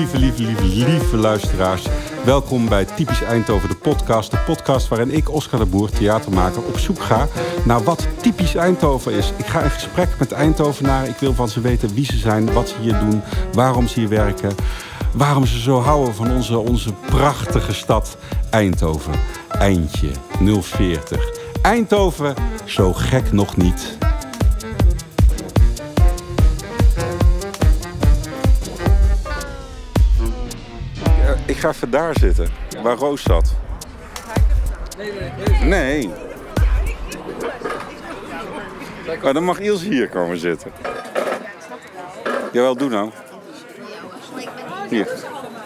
[0.00, 1.86] lieve, lieve, lieve, lieve luisteraars.
[2.24, 4.30] Welkom bij Typisch Eindhoven, de podcast.
[4.30, 7.28] De podcast waarin ik, Oscar de Boer, theatermaker, op zoek ga
[7.64, 9.32] naar wat typisch Eindhoven is.
[9.36, 11.08] Ik ga in gesprek met Eindhovenaren.
[11.08, 14.08] Ik wil van ze weten wie ze zijn, wat ze hier doen, waarom ze hier
[14.08, 14.54] werken.
[15.12, 18.16] Waarom ze zo houden van onze, onze prachtige stad
[18.50, 19.14] Eindhoven.
[19.48, 20.10] Eindje
[20.60, 21.30] 040.
[21.62, 23.99] Eindhoven, zo gek nog niet.
[31.60, 32.48] Ga even daar zitten,
[32.82, 33.54] waar Roos zat.
[35.62, 36.10] Nee.
[39.22, 40.72] Maar dan mag Ilse hier komen zitten.
[42.52, 43.10] Jawel, doe nou.
[44.88, 45.08] Hier.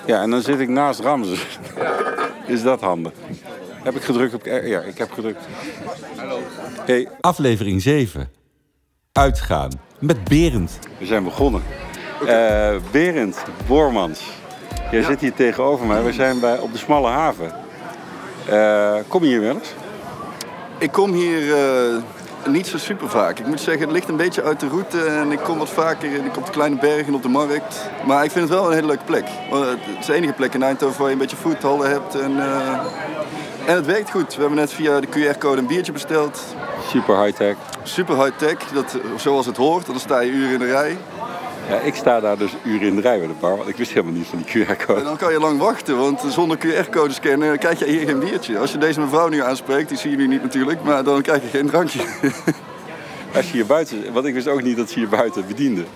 [0.07, 1.59] Ja, en dan zit ik naast Ramses.
[2.47, 3.13] Is dat handig?
[3.83, 4.45] Heb ik gedrukt op...
[4.45, 5.45] Ja, ik heb gedrukt.
[6.17, 6.39] Hallo.
[6.87, 8.31] Hey, aflevering 7.
[9.13, 9.71] Uitgaan.
[9.99, 10.79] Met Berend.
[10.99, 11.63] We zijn begonnen.
[12.27, 14.21] Eh Berend Boormans.
[14.95, 16.03] Jij zit hier tegenover mij.
[16.03, 17.53] We zijn bij, op de Smalle Haven.
[18.49, 19.75] Eh, kom je hier wel eens?
[20.79, 22.03] Ik kom hier eh,
[22.47, 23.39] niet zo super vaak.
[23.39, 26.13] Ik moet zeggen, het ligt een beetje uit de route en ik kom wat vaker
[26.13, 27.91] ik op de kleine bergen op de markt.
[28.07, 29.29] Maar ik vind het wel een hele leuke plek.
[29.51, 32.21] Want Het is de enige plek in Eindhoven waar je een beetje foodhallen hebt.
[32.21, 32.79] En, eh,
[33.67, 34.35] en het werkt goed.
[34.35, 36.45] We hebben net via de QR-code een biertje besteld.
[36.89, 37.57] Super high-tech.
[37.83, 39.87] Super high-tech, dat, zoals het hoort.
[39.87, 40.97] Dan sta je uren in de rij.
[41.69, 43.93] Ja, ik sta daar dus uren in de rij bij de bar, want ik wist
[43.93, 45.03] helemaal niet van die En QR-code.
[45.03, 48.59] dan kan je lang wachten, want zonder QR-code scannen krijg je hier geen biertje.
[48.59, 51.43] Als je deze mevrouw nu aanspreekt, die zie je nu niet natuurlijk, maar dan krijg
[51.43, 52.01] je geen drankje.
[53.37, 54.13] Als je hier buiten...
[54.13, 55.87] Want ik wist ook niet dat ze hier buiten bedienden.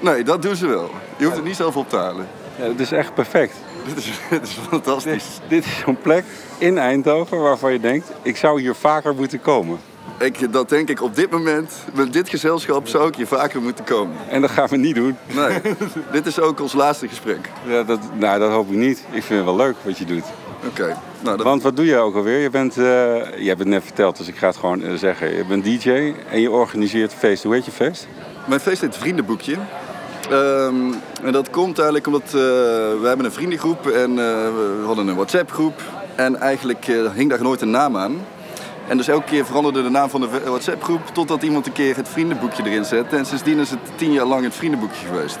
[0.00, 0.90] Nee, dat doen ze wel.
[1.16, 2.28] Je hoeft er niet zelf op te halen.
[2.56, 3.54] Ja, het is echt perfect.
[3.86, 5.40] Dit is, dit is fantastisch.
[5.48, 6.24] Dit is zo'n plek
[6.58, 8.10] in Eindhoven waarvan je denkt...
[8.22, 9.78] ik zou hier vaker moeten komen.
[10.18, 13.84] Ik, dat denk ik op dit moment, met dit gezelschap zou ik hier vaker moeten
[13.84, 14.16] komen.
[14.28, 15.16] En dat gaan we niet doen.
[15.34, 15.60] Nee,
[16.12, 17.50] dit is ook ons laatste gesprek.
[17.66, 18.98] Ja, dat, nou, dat hoop ik niet.
[19.10, 20.24] Ik vind het wel leuk wat je doet.
[20.66, 20.96] Oké.
[21.20, 22.38] Nou, dat- Want wat doe je ook alweer?
[22.38, 22.84] Je bent, eh,
[23.38, 25.36] je hebt het net verteld, dus ik ga het gewoon eh, zeggen.
[25.36, 27.42] Je bent DJ en je organiseert feest.
[27.42, 28.06] Hoe heet je feest?
[28.46, 29.56] Mijn feest heet Vriendenboekje.
[30.30, 30.74] Ehm,
[31.22, 35.50] en dat komt eigenlijk omdat eh, we hebben een vriendengroep en we hadden een WhatsApp
[35.52, 35.82] groep.
[36.14, 36.84] En eigenlijk
[37.14, 38.16] hing daar nooit een naam aan.
[38.90, 41.96] En dus elke keer veranderde de naam van de WhatsApp groep totdat iemand een keer
[41.96, 43.16] het vriendenboekje erin zette.
[43.16, 45.38] En sindsdien is het tien jaar lang het vriendenboekje geweest.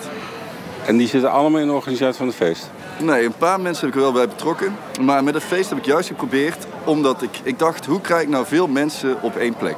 [0.86, 2.70] En die zitten allemaal in de organisatie van het feest.
[2.98, 4.76] Nee, een paar mensen heb ik er wel bij betrokken.
[5.00, 8.28] Maar met het feest heb ik juist geprobeerd, omdat ik, ik dacht, hoe krijg ik
[8.28, 9.76] nou veel mensen op één plek?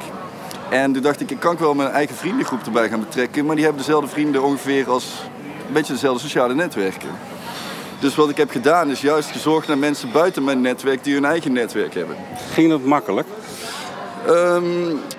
[0.70, 3.44] En toen dacht ik, ik kan wel mijn eigen vriendengroep erbij gaan betrekken.
[3.46, 5.22] Maar die hebben dezelfde vrienden ongeveer als
[5.66, 7.10] een beetje dezelfde sociale netwerken.
[7.98, 11.24] Dus wat ik heb gedaan is juist gezorgd naar mensen buiten mijn netwerk die hun
[11.24, 12.16] eigen netwerk hebben.
[12.52, 13.26] Ging dat makkelijk?
[14.26, 14.64] Ehm,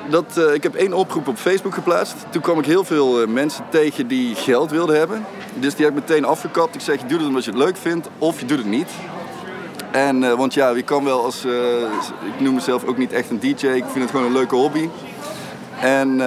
[0.09, 2.16] dat, eh, ik heb één oproep op Facebook geplaatst.
[2.30, 5.25] Toen kwam ik heel veel eh, mensen tegen die geld wilden hebben.
[5.53, 6.75] Dus die heb ik meteen afgekapt.
[6.75, 8.90] Ik zeg, je doet het omdat je het leuk vindt of je doet het niet.
[9.91, 11.46] En, eh, want ja, je kan wel als...
[12.36, 13.68] ik noem mezelf ook niet echt een DJ.
[13.68, 14.90] Ik vind het gewoon een leuke hobby.
[15.80, 16.18] En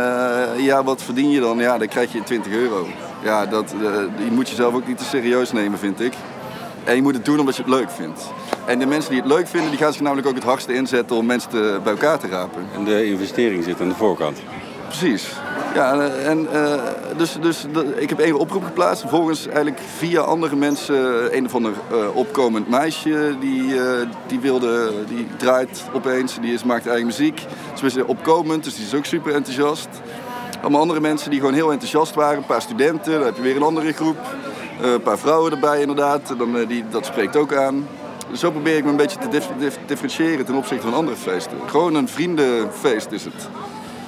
[0.56, 1.58] ja, wat verdien je dan?
[1.58, 2.86] Ja, dan krijg je 20 euro.
[3.22, 3.74] Ja, dat,
[4.18, 6.12] die moet je zelf ook niet te serieus nemen, vind ik.
[6.84, 8.20] En je moet het doen omdat je het leuk vindt.
[8.66, 11.16] En de mensen die het leuk vinden, die gaan zich namelijk ook het hardste inzetten
[11.16, 12.66] om mensen te, bij elkaar te rapen.
[12.74, 14.38] En de investering zit aan de voorkant.
[14.86, 15.32] Precies.
[15.74, 16.80] Ja, en, eh,
[17.16, 17.66] dus, dus
[17.96, 19.00] ik heb één oproep geplaatst.
[19.00, 24.92] Vervolgens eigenlijk via andere mensen, een of ander eh, opkomend meisje, die, eh, die, wilde,
[25.08, 27.40] die draait opeens, die is, maakt eigen muziek.
[27.74, 29.88] Ze is opkomend, dus die is ook super enthousiast.
[30.60, 32.36] Allemaal andere mensen die gewoon heel enthousiast waren.
[32.36, 34.18] Een paar studenten, dan heb je weer een andere groep.
[34.82, 37.86] Eh, een paar vrouwen erbij inderdaad, dan, eh, die, dat spreekt ook aan.
[38.34, 41.52] Zo probeer ik me een beetje te dif- dif- differentiëren ten opzichte van andere feesten.
[41.66, 43.48] Gewoon een vriendenfeest is het.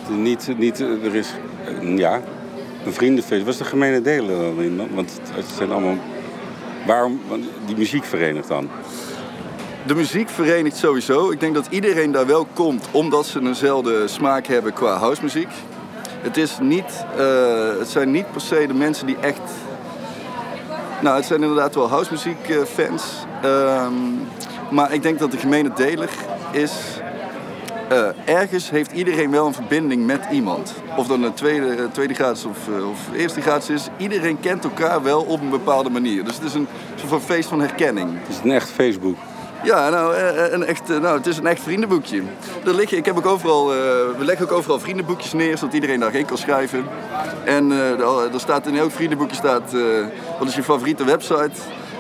[0.09, 1.29] Niet, niet, er is,
[1.65, 2.21] eh, ja,
[2.85, 3.45] een vriendenfeest.
[3.45, 4.89] Wat is de gemene delen dan in?
[4.95, 5.97] Want het zijn allemaal,
[6.87, 8.69] waarom, want die muziek verenigt dan.
[9.87, 11.31] De muziek verenigt sowieso.
[11.31, 15.49] Ik denk dat iedereen daar wel komt omdat ze eenzelfde smaak hebben qua housemuziek.
[16.21, 19.41] Het, is niet, eh, het zijn niet per se de mensen die echt.
[21.03, 23.03] Nou, het zijn inderdaad wel housemuziekfans.
[23.43, 23.93] Ehm
[24.71, 26.09] maar ik denk dat de gemene deler
[26.51, 26.73] is.
[27.89, 30.75] eh, ergens heeft iedereen wel een verbinding met iemand.
[30.97, 33.89] Of dan een tweede, eh, tweede graads of, eh, of eerste graads is.
[33.97, 36.25] Iedereen kent elkaar wel op een bepaalde manier.
[36.25, 38.11] Dus het is een soort van feest van herkenning.
[38.21, 39.17] Het is een echt Facebook.
[39.63, 40.17] Ja, nou,
[40.51, 42.23] een echt, nou, het is een echt vriendenboekje.
[42.65, 46.11] Er liggen, ik heb ook overal, we leggen ook overal vriendenboekjes neer, zodat iedereen daar
[46.11, 46.85] heen kan schrijven.
[47.45, 49.73] En eh, er- staat in elk vriendenboekje staat,
[50.39, 51.51] wat is je favoriete website?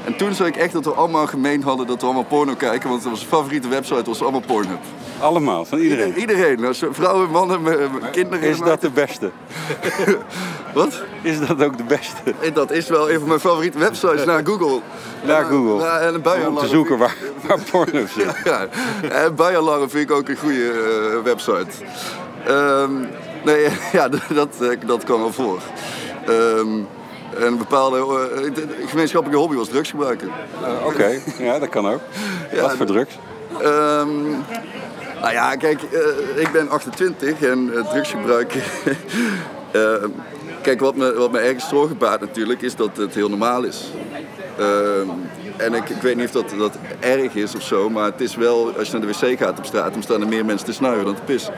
[0.08, 2.88] En toen zag ik echt dat we allemaal gemeen hadden dat we allemaal porno kijken,
[2.88, 4.78] want onze favoriete website was allemaal Pornhub.
[5.20, 6.18] Allemaal, van iedereen.
[6.18, 7.62] Iedereen, nou, vrouwen, mannen,
[8.12, 8.48] kinderen.
[8.48, 9.30] Is dat de beste?
[10.74, 11.02] Wat?
[11.22, 12.34] Is dat ook de beste?
[12.40, 14.80] Eh, Dat is wel een van mijn favoriete websites na Google.
[15.24, 15.84] Naar En, Google.
[15.84, 17.16] Ja, en een Om te zoeken waar,
[17.46, 18.36] waar porno zit.
[18.44, 18.66] Ja,
[19.08, 21.84] en buienalarm vind ik ook een goede eh, website.
[22.46, 22.92] Ehm,
[23.44, 25.60] nee, ja, dat, eh, dat kwam wel voor.
[26.26, 26.86] Ehm, en
[27.38, 30.28] een bepaalde eh, de gemeenschappelijke hobby was drugs gebruiken.
[30.62, 32.00] Eh, Oké, ja, dat kan ook.
[32.52, 33.18] Ja, Wat voor drugs?
[33.62, 34.30] Ehm,
[35.20, 38.54] nou ja, kijk, eh, ik ben 28 en eh, drugsgebruik.
[40.62, 43.90] Kijk, wat me, wat me ergens zorgen baart natuurlijk, is dat het heel normaal is.
[44.58, 45.08] Ehm,
[45.56, 48.36] en ik, ik weet niet of dat, dat erg is of zo, maar het is
[48.36, 50.72] wel, als je naar de wc gaat op straat, dan staan er meer mensen te
[50.72, 51.54] snuiven dan te pissen.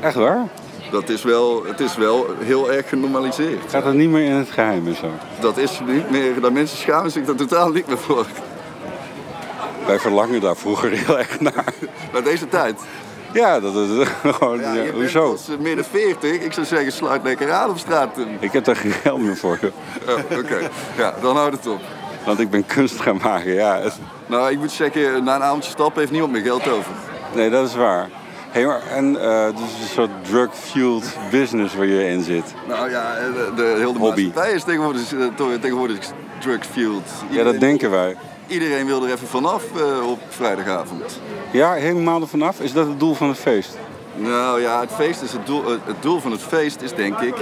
[0.00, 0.48] Echt waar?
[0.92, 3.70] Dat is wel, het is wel heel erg genormaliseerd.
[3.70, 5.10] Gaat dat niet meer in het geheim en zo?
[5.40, 8.26] Dat is niet meer, dat mensen schamen zich daar totaal niet meer voor.
[9.86, 11.74] Wij verlangen daar vroeger heel erg naar.
[12.12, 12.80] Maar deze tijd.
[13.32, 14.60] Ja, dat is gewoon...
[14.60, 15.30] Ja, ja, hoezo?
[15.30, 18.16] als eh, midden 40, ik zou zeggen sluit lekker aan op straat.
[18.40, 19.58] Ik heb daar geen geld meer voor.
[20.08, 21.80] Oh, Oké, ja, dan houdt het op.
[22.24, 23.80] Want ik ben kunst gaan maken, ja.
[24.26, 26.92] Nou, ik moet zeggen, na een avondje stappen heeft niemand meer geld over.
[27.34, 28.08] Nee, dat is waar.
[28.52, 32.54] Hey, maar, en eh het is een soort drug-fueled business waar je in zit.
[32.68, 34.00] Nou ja, de, de hele Hobby.
[34.24, 35.98] maatschappij is tegenwoordig, eh, to- tegenwoordig
[36.40, 37.02] drugs-fueled.
[37.30, 38.16] Ja, dat denken wij.
[38.46, 41.20] Iedereen wil er even vanaf eh, op vrijdagavond.
[41.52, 42.60] Ja, helemaal er vanaf.
[42.60, 43.78] Is dat het doel van het feest?
[44.16, 47.18] Nou ja, het feest is het doel, eh, het doel van het feest is denk
[47.20, 47.34] ik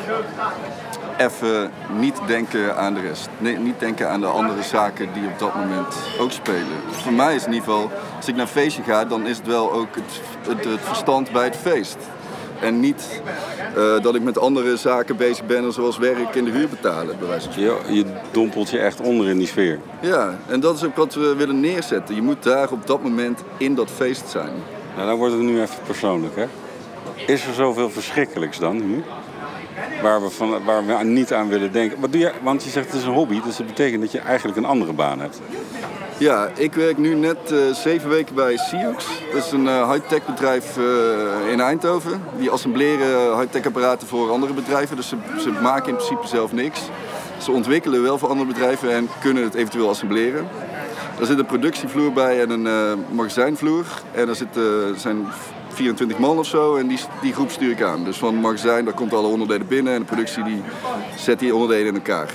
[1.21, 3.29] even niet denken aan de rest.
[3.39, 6.79] Nee, niet denken aan de andere zaken die op dat moment ook spelen.
[6.91, 9.47] Voor mij is in ieder geval, als ik naar een feestje ga, dan is het
[9.47, 11.97] wel ook het, het, het verstand bij het feest.
[12.61, 13.23] En niet
[13.77, 17.29] eh, dat ik met andere zaken bezig ben, zoals werk en de huur betalen, bij
[17.29, 17.95] wijze van spreken.
[17.95, 19.79] Je, je dompelt je echt onder in die sfeer.
[20.01, 22.15] Ja, en dat is ook wat we willen neerzetten.
[22.15, 24.53] Je moet daar op dat moment in dat feest zijn.
[24.97, 26.47] Nou, dan wordt het nu even persoonlijk, hè?
[27.27, 29.05] Is er zoveel verschrikkelijks dan nu?
[30.03, 32.01] Waar we, van, waar we niet aan willen denken.
[32.01, 32.33] Wat doe je?
[32.43, 34.93] Want je zegt het is een hobby, dus dat betekent dat je eigenlijk een andere
[34.93, 35.41] baan hebt.
[36.21, 39.05] Ja, ik werk nu net eh, zeven weken bij Sioux.
[39.33, 42.23] Dat is een eh, high-tech bedrijf eh, in Eindhoven.
[42.39, 44.97] Die assembleren high-tech apparaten voor andere bedrijven.
[44.97, 46.81] Dus ze, ze maken in principe zelf niks.
[47.39, 50.49] Ze ontwikkelen wel voor andere bedrijven en kunnen het eventueel assembleren.
[51.21, 53.85] Er zit een productievloer bij en een magazijnvloer.
[54.13, 55.27] En er zitten, zijn
[55.81, 58.05] 24 man of zo en die, die groep stuur ik aan.
[58.05, 60.63] Dus van het magazijn, daar komt alle onderdelen binnen en de productie die
[61.17, 62.33] zet die onderdelen in elkaar.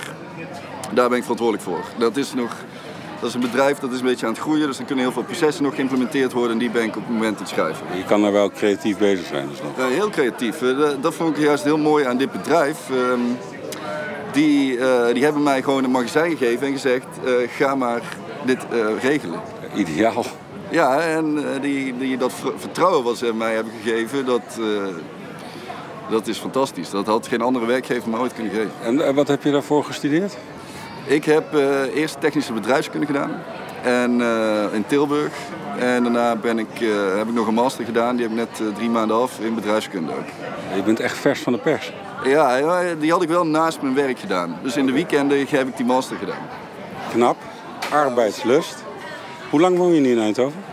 [0.92, 1.80] Daar ben ik verantwoordelijk voor.
[1.98, 2.52] Dat is nog
[3.20, 5.12] dat is een bedrijf dat is een beetje aan het groeien, dus er kunnen heel
[5.12, 7.86] veel processen nog geïmplementeerd worden en die ben ik op het moment aan het schrijven.
[7.96, 9.48] Je kan daar wel creatief bezig zijn.
[9.48, 9.88] Dus nog.
[9.88, 10.62] Heel creatief.
[10.62, 12.90] Eh, dat- vond ik juist heel mooi aan dit bedrijf.
[12.90, 13.20] Ehm,
[14.32, 18.02] die, eh, die hebben mij gewoon een magazijn gegeven en gezegd, eh, ga maar
[18.44, 18.66] dit
[19.00, 19.40] regelen.
[19.74, 20.24] Ideaal.
[20.70, 24.66] Ja, en eh, die, die, dat ver- vertrouwen wat ze mij hebben gegeven, dat, eh,
[26.10, 26.90] dat is fantastisch.
[26.90, 28.70] Dat had geen andere werkgever me ooit kunnen geven.
[28.82, 30.36] En wat heb je daarvoor gestudeerd?
[31.04, 33.42] Ik heb eh, eerst technische bedrijfskunde gedaan
[33.82, 34.20] en,
[34.72, 35.32] in Tilburg.
[35.78, 36.78] En daarna ben ik,
[37.16, 40.12] heb ik nog een master gedaan, die heb ik net drie maanden af in bedrijfskunde
[40.12, 40.26] ook.
[40.76, 41.92] Je bent echt vers van de pers.
[42.24, 44.58] Ja, die had ik wel naast mijn werk gedaan.
[44.62, 46.48] Dus in de weekenden heb ik die master gedaan.
[47.12, 47.36] Knap.
[47.92, 48.84] Arbeidslust.
[49.56, 50.64] Hoe lang woon je nu in Eindhoven?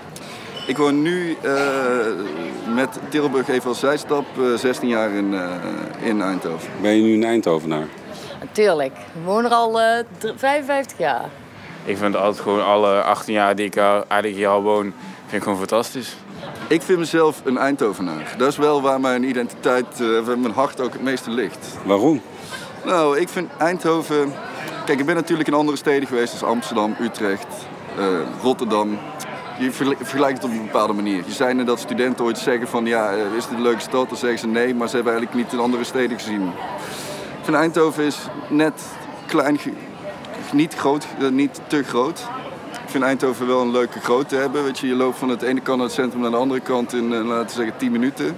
[0.68, 1.54] Ik woon nu eh,
[2.76, 5.50] met Tilburg even als zijstap eh, 16 jaar in, eh,
[6.08, 6.70] in Eindhoven.
[6.82, 7.88] Ben je nu een Eindhovenaar?
[8.40, 8.94] Natuurlijk.
[8.94, 11.30] Ik woon er al eh, dr- 55 jaar.
[11.86, 15.44] Ik vind altijd gewoon alle 18 jaar die ik eigenlijk hier al woon, vind ik
[15.44, 16.16] gewoon fantastisch.
[16.68, 18.36] Ik vind mezelf een Eindhovenaar.
[18.38, 21.68] Dat is wel waar mijn identiteit, eh, waar mijn hart ook het meeste ligt.
[21.86, 22.22] Waarom?
[22.86, 24.34] Nou, ik vind Eindhoven.
[24.86, 27.48] Kijk, ik ben natuurlijk in andere steden geweest, als Amsterdam, Utrecht,
[27.98, 28.06] eh,
[28.42, 28.98] Rotterdam.
[29.60, 31.24] Je vergel- vergelijkt het op een bepaalde manier.
[31.26, 34.10] Je zei net dat studenten ooit zeggen van ja, eh, is dit een leuke stad?
[34.10, 36.42] Dan zeggen ze nee, maar ze hebben eigenlijk niet in andere steden gezien.
[37.40, 38.18] Ik vind Eindhoven is
[38.50, 38.82] net
[39.28, 39.60] klein,
[40.52, 42.20] niet groot, eh, niet te groot.
[42.84, 44.64] Ik vind Eindhoven wel een leuke grootte hebben.
[44.64, 46.94] Weet je, je loopt van het ene kant naar het centrum naar de andere kant
[46.94, 48.38] in, laten we zeggen, 10 minuten.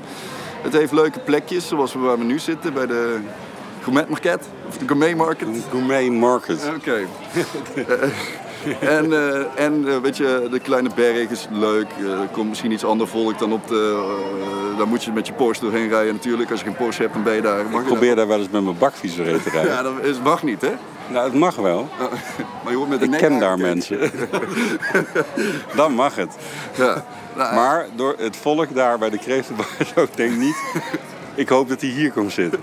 [0.62, 3.19] Het heeft leuke plekjes, zoals we waar we nu zitten, bij de
[3.81, 5.47] Gourmet Market, of de Gourmet Market.
[5.47, 6.71] Een gourmet market.
[6.77, 6.97] Oké.
[8.79, 11.88] en eh, en eh, weet je, de kleine berg is leuk.
[12.00, 14.13] Eh, er komt misschien iets ander volk dan op de...
[14.77, 16.51] daar moet je met je Porsche doorheen rijden natuurlijk.
[16.51, 17.65] Als je geen Porsche hebt, dan ben je daar.
[17.65, 19.72] Mag Ik probeer daar wel eens met mijn bakfiets doorheen te rijden.
[19.72, 20.72] Ja, dat is, mag niet, hè?
[21.07, 21.89] Nou, het mag wel.
[22.63, 24.00] Maar je wordt met de Ik ken daar mensen.
[25.75, 26.36] Dan mag het.
[26.77, 27.05] Ja.
[27.36, 30.55] Nou, Maar door het volk daar bij de kreeftenbar zo, ik denk niet...
[31.36, 32.60] Ik hoop dat hij hier komt zitten.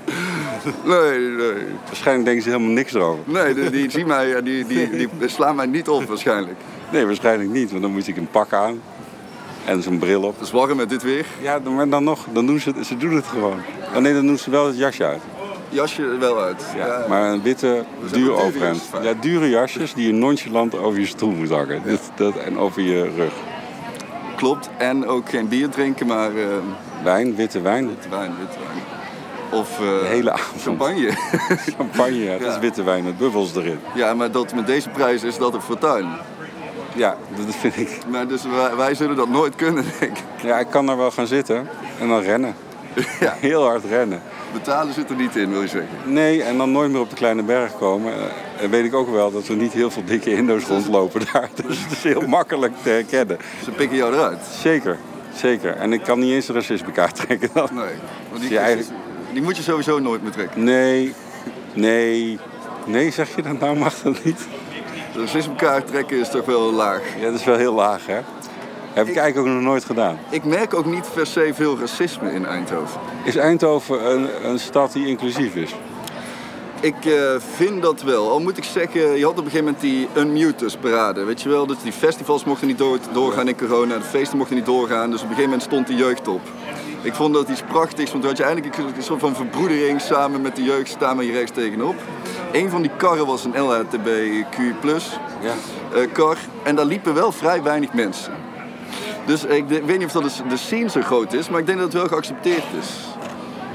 [0.85, 1.53] Nee, nee.
[1.87, 3.23] Waarschijnlijk denken ze helemaal niks erover.
[3.25, 6.57] Nee, die, die zien mij, eh, die, die, die slaan mij niet op waarschijnlijk.
[6.93, 7.71] Nee, waarschijnlijk niet.
[7.71, 8.81] Want dan moet ik een pak aan.
[9.65, 10.35] En zo'n bril op.
[10.35, 11.27] Het is warm met dit weer.
[11.41, 12.27] Ja, maar dan nog.
[12.33, 13.61] Dan doen ze, ze doen het gewoon.
[13.95, 15.21] Oh nee, dan doen ze wel het jasje uit.
[15.69, 16.65] jasje wel uit.
[16.77, 18.83] Ja, maar een witte, duur overhemd.
[19.03, 21.83] Ja, dure jasjes die je nonchalant over je stoel moet hangen.
[21.87, 23.33] Dat, dat, en over je rug.
[24.37, 24.71] Klopt.
[24.79, 26.45] En ook geen bier drinken, maar eh,
[27.05, 27.89] Wijn, witte wijn.
[27.89, 29.02] witte wijn, witte wijn.
[29.53, 30.63] Of eh, hele avond.
[30.63, 31.11] champagne.
[31.77, 33.79] Champagne, ja, dat is witte wijn met bubbels erin.
[33.95, 36.07] ja, maar dat, met deze prijs is dat een fortuin.
[36.95, 37.17] Ja,
[37.47, 37.99] dat vind ik.
[38.11, 40.25] Maar dus wij, wij zullen dat nooit kunnen, denk ik.
[40.43, 41.69] Ja, ik kan er wel gaan zitten
[42.01, 42.55] en dan rennen.
[43.21, 43.35] Ja.
[43.41, 44.23] Heel hard rennen.
[44.53, 45.89] Betalen zit er niet in, wil je zeggen.
[46.05, 48.13] Nee, en dan nooit meer op de kleine berg komen.
[48.13, 51.49] Eh, En weet ik ook wel dat er niet heel veel dikke Indo's rondlopen daar.
[51.67, 53.39] Dus het is heel makkelijk te herkennen.
[53.65, 54.39] Ze pikken jou eruit.
[54.61, 54.99] Zeker,
[55.35, 55.77] zeker.
[55.77, 57.69] En ik kan niet eens de racismekaart trekken dan.
[57.73, 57.85] Nee.
[58.31, 58.91] Want die, Ja, eigenlijk-
[59.33, 60.65] die moet je sowieso nooit meer trekken.
[60.65, 61.15] Nee,
[61.75, 62.39] nee,
[62.87, 63.77] nee, zeg je dat nou?
[63.77, 64.47] Mag dat niet?
[65.15, 67.03] Racismekaart trekken is toch wel laag.
[67.21, 68.21] Ja, dat is wel heel laag, hè?
[68.93, 70.19] Heb ik eigenlijk ook nog nooit gedaan.
[70.31, 73.01] Ik merk ook niet per se veel racisme in Eindhoven.
[73.25, 75.75] Is Eindhoven een, een stad die inclusief is?
[76.81, 78.31] Ik eh, vind dat wel.
[78.31, 81.25] Al moet ik zeggen, je had op een gegeven moment die Unmuters parade.
[81.25, 83.97] Weet je wel, dus die festivals mochten niet door, doorgaan in corona.
[83.99, 85.11] De feesten mochten niet doorgaan.
[85.11, 86.41] Dus op een gegeven moment stond de jeugd op.
[87.03, 90.41] Ik vond dat iets prachtigs, want toen had je eigenlijk een soort van verbroedering samen
[90.43, 91.95] met de jeugd staan we hier rechts tegenop.
[92.53, 94.57] Een van die karren was een LHTBQ
[95.41, 95.53] Ja.
[95.95, 98.33] eh, kar en daar liepen wel vrij weinig mensen.
[99.27, 101.79] Dus ik weet niet of dat de, de scene zo groot is, maar ik denk
[101.79, 102.89] dat het wel geaccepteerd is.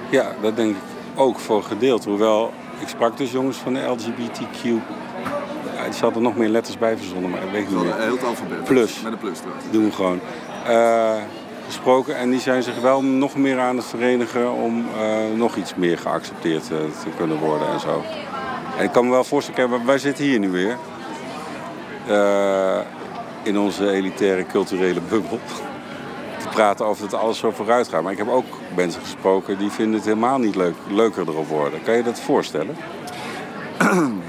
[0.09, 0.81] Ja, dat denk ik
[1.15, 2.09] ook voor een gedeelte.
[2.09, 4.69] Hoewel, ik sprak dus jongens van de LGBTQ.
[6.01, 7.95] Hadden nog meer letters bij verzonnen, maar dat weet ik niet meer.
[7.95, 8.63] heel het alfabet.
[8.63, 9.01] Plus.
[9.01, 9.65] Met een plus trouwens.
[9.71, 10.19] doen we gewoon.
[10.67, 11.15] Eh,
[11.67, 15.75] gesproken en die zijn zich wel nog meer aan het verenigen om eh, nog iets
[15.75, 18.03] meer geaccepteerd eh, te kunnen worden en zo.
[18.77, 20.77] En ik kan me wel voorstellen, wij zitten hier nu weer.
[22.07, 22.79] eh,
[23.43, 25.39] in onze elitaire culturele bubbel.
[26.41, 28.03] Te praten over dat alles zo vooruit gaat.
[28.03, 28.45] Maar ik heb ook
[28.75, 31.83] mensen gesproken die vinden het helemaal niet leuk, leuker erop worden.
[31.83, 32.75] Kan je dat voorstellen?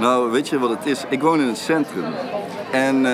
[0.00, 1.04] Nou, weet je wat het is?
[1.08, 2.04] Ik woon in het centrum.
[2.72, 3.06] En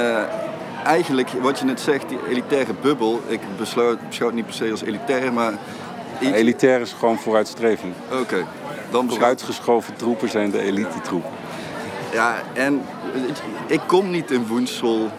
[0.86, 3.20] eigenlijk, wat je net zegt, die elitaire bubbel.
[3.26, 5.52] Ik besluit, beschouw het niet per se als elitair, maar...
[6.20, 7.92] iets- Elitair is gewoon vooruitstreving.
[8.12, 8.46] Oké, dan
[8.90, 11.30] beschouw Vooruitgeschoven troepen zijn de elite troepen.
[12.12, 12.82] Ja, en
[13.66, 15.10] ik kom niet in Woensel.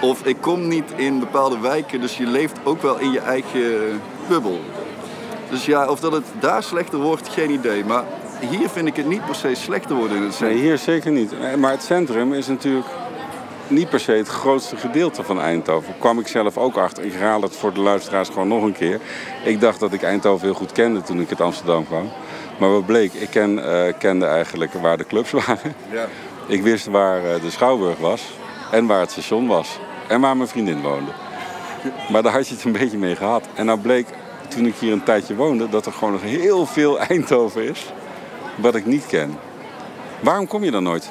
[0.00, 2.00] Of ik kom niet in bepaalde wijken.
[2.00, 4.60] Dus je leeft ook wel in je eigen bubbel.
[5.50, 7.84] Dus ja, of dat het daar slechter wordt, geen idee.
[7.84, 8.04] Maar
[8.50, 10.60] hier vind ik het niet per se slechter worden in het Nee, centrum.
[10.66, 11.32] hier zeker niet.
[11.32, 12.86] Eh, Maar het centrum is natuurlijk
[13.72, 15.94] niet per se het grootste gedeelte van Eindhoven.
[15.98, 17.04] Kwam ik zelf ook achter.
[17.04, 19.00] Ik herhaal het voor de luisteraars gewoon nog een keer.
[19.44, 22.08] Ik dacht dat ik Eindhoven heel goed kende toen ik uit Amsterdam kwam.
[22.58, 25.74] Maar wat bleek, ik ken, eh, kende eigenlijk waar de clubs waren.
[25.90, 26.06] Ja.
[26.46, 28.22] Ik wist waar eh, de Schouwburg was
[28.70, 29.78] en waar het station was.
[30.08, 31.10] En waar mijn vriendin woonde.
[32.10, 33.48] Maar daar had je het een beetje mee gehad.
[33.54, 34.06] En nou bleek,
[34.48, 37.92] toen ik hier een tijdje woonde, dat er gewoon nog heel veel Eindhoven is.
[38.56, 39.38] Wat ik niet ken.
[40.20, 41.10] Waarom kom je dan nooit?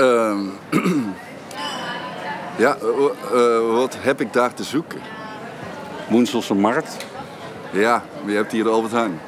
[0.00, 0.38] Ehm,
[2.64, 2.88] ja, eh,
[3.32, 5.00] eh, wat heb ik daar te zoeken?
[6.08, 7.06] Woenselse Markt.
[7.72, 9.20] Ja, je hebt hier de Albert Heijn.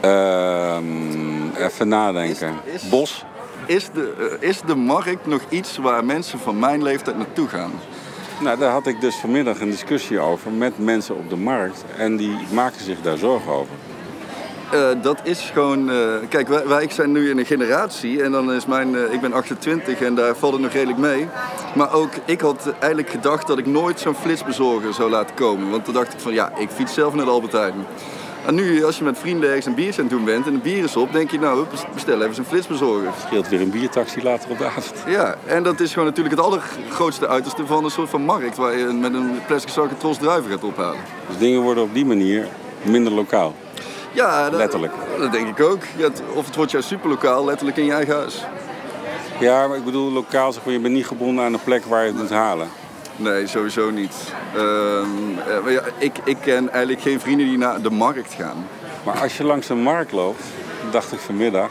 [0.00, 2.54] Ehm, even nadenken.
[2.64, 3.24] Is- is- Bos.
[3.66, 7.72] Is de, eh, is de markt nog iets waar mensen van mijn leeftijd naartoe gaan?
[8.40, 11.84] Nou, daar had ik dus vanmiddag een discussie over met mensen op de markt.
[11.96, 13.74] En die maken zich daar zorgen over.
[14.72, 15.90] Eh, dat is gewoon.
[15.90, 15.96] eh,
[16.28, 18.94] kijk, wij, wij zijn nu in een generatie en dan is mijn.
[18.96, 21.28] eh, ik ben 28 en daar valt het nog redelijk mee.
[21.74, 25.70] Maar ook ik had eigenlijk gedacht dat ik nooit zo'n flitsbezorger zou laten komen.
[25.70, 27.74] Want toen dacht ik van ja, ik fiets zelf naar de Albert Heijn.
[28.46, 30.58] En nu, als je met vrienden ergens een biertje aan het doen bent en de
[30.58, 33.12] bier is op, denk je nou, bestel even zo'n flitsbezorger.
[33.26, 34.94] Scheelt weer een biertaxi later op de avond.
[35.06, 38.78] Ja, en dat is gewoon natuurlijk het allergrootste uiterste van een soort van markt waar
[38.78, 41.00] je met een plastic zak een tros druiven gaat ophalen.
[41.28, 42.46] Dus dingen worden op die manier
[42.82, 43.54] minder lokaal.
[44.12, 44.92] Ja, dat, Letterlijk.
[45.18, 45.82] Dat denk ik ook.
[46.34, 48.44] Of het wordt juist superlokaal, letterlijk in je eigen huis.
[49.40, 52.00] Ja, maar ik bedoel lokaal, zeg maar, je bent niet gebonden aan een plek waar
[52.00, 52.68] je het moet halen.
[53.16, 54.14] Nee, sowieso niet.
[54.54, 58.66] Ehm, eh, ja, ik, ik ken eigenlijk geen vrienden die naar de markt gaan.
[59.04, 60.42] Maar als je langs een markt loopt,
[60.90, 61.70] dacht ik vanmiddag,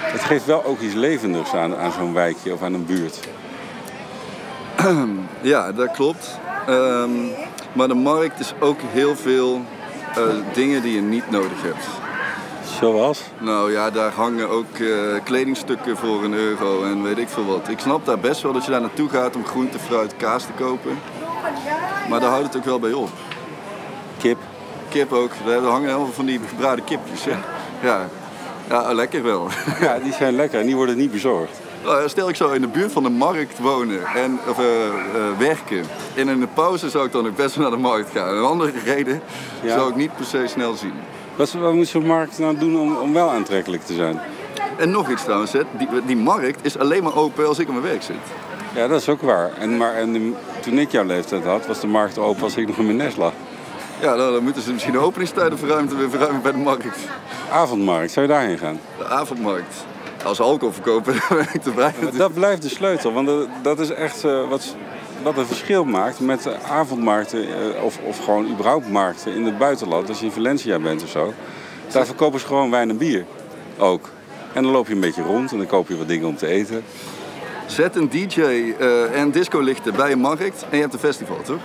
[0.00, 3.20] het geeft wel ook iets levendigs aan, aan zo'n wijkje of aan een buurt.
[5.40, 6.38] Ja, dat klopt.
[6.66, 7.10] Ehm,
[7.72, 9.64] maar de markt is ook heel veel
[10.16, 11.84] eh, dingen die je niet nodig hebt.
[12.78, 13.22] Zoals?
[13.38, 14.88] Nou ja, daar hangen ook eh,
[15.24, 17.68] kledingstukken voor een euro en weet ik veel wat.
[17.68, 20.52] Ik snap daar best wel dat je daar naartoe gaat om groente, fruit, kaas te
[20.52, 20.98] kopen.
[22.08, 23.10] Maar daar houdt het ook wel bij op.
[24.18, 24.38] Kip.
[24.88, 25.30] Kip ook.
[25.46, 27.24] Daar hangen heel veel van die gebraden kipjes.
[27.24, 27.36] Hè?
[27.82, 28.08] Ja.
[28.68, 29.48] ja, lekker wel.
[29.80, 31.60] Ja, die zijn lekker en die worden niet bezorgd.
[31.86, 34.92] Ja, Stel ik zou in de buurt van de markt wonen en of, eh, eh,
[35.38, 35.84] werken.
[36.14, 38.36] En in de pauze zou ik dan ook best wel naar de markt gaan.
[38.36, 39.20] Een andere reden
[39.62, 39.74] Ja.
[39.76, 40.92] zou ik niet per se snel zien.
[41.36, 44.20] Wat, wat moet zo'n markt nou doen om, om wel aantrekkelijk te zijn?
[44.76, 45.60] En nog iets trouwens, hè.
[45.78, 48.16] Die, die markt is alleen maar open als ik aan mijn werk zit.
[48.74, 49.50] Ja, dat is ook waar.
[49.58, 52.66] En, maar, en de- toen ik jouw leeftijd had, was de markt open als ik
[52.66, 53.32] nog in mijn nest lag.
[54.00, 56.98] Ja, nou, dan moeten ze misschien de openingstijden verruimen, verruimen bij de markt.
[57.50, 58.80] Avondmarkt, zou je daarheen gaan?
[58.98, 59.84] De avondmarkt.
[60.26, 61.92] Als ze alcohol verkopen, dan ben ik te blij.
[62.16, 63.30] Dat blijft de sleutel, want
[63.62, 64.74] dat- is echt eh, wat,
[65.22, 69.58] wat een verschil maakt met de avondmarkten eh, of, of gewoon überhaupt markten in het
[69.58, 70.08] buitenland.
[70.08, 71.32] Als je in Valencia bent of zo,
[71.92, 73.24] daar verkopen ze gewoon wijn en bier
[73.78, 74.10] ook.
[74.52, 76.46] En dan loop je een beetje rond en dan koop je wat dingen om te
[76.46, 76.84] eten.
[77.66, 81.60] Zet een DJ eh, en discolichten bij een markt en je hebt een festival, toch?